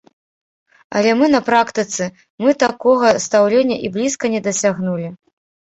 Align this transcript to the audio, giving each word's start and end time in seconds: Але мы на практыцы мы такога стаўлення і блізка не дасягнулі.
Але 0.99 1.11
мы 1.19 1.27
на 1.35 1.41
практыцы 1.49 2.03
мы 2.45 2.55
такога 2.65 3.13
стаўлення 3.29 3.81
і 3.85 3.95
блізка 4.01 4.35
не 4.39 4.45
дасягнулі. 4.51 5.07